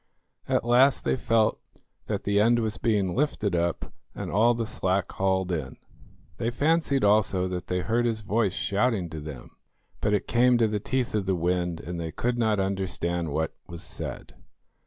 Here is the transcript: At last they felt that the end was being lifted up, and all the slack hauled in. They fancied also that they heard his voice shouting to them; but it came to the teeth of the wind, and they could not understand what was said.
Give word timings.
At 0.47 0.65
last 0.65 1.03
they 1.03 1.15
felt 1.15 1.59
that 2.07 2.23
the 2.23 2.39
end 2.39 2.57
was 2.57 2.79
being 2.79 3.15
lifted 3.15 3.55
up, 3.55 3.93
and 4.15 4.31
all 4.31 4.55
the 4.55 4.65
slack 4.65 5.11
hauled 5.11 5.51
in. 5.51 5.77
They 6.37 6.49
fancied 6.49 7.03
also 7.03 7.47
that 7.49 7.67
they 7.67 7.81
heard 7.81 8.05
his 8.07 8.21
voice 8.21 8.53
shouting 8.55 9.11
to 9.11 9.19
them; 9.19 9.51
but 9.99 10.13
it 10.15 10.25
came 10.27 10.57
to 10.57 10.67
the 10.67 10.79
teeth 10.79 11.13
of 11.13 11.27
the 11.27 11.35
wind, 11.35 11.81
and 11.81 11.99
they 11.99 12.11
could 12.11 12.39
not 12.39 12.59
understand 12.59 13.29
what 13.29 13.53
was 13.67 13.83
said. 13.83 14.33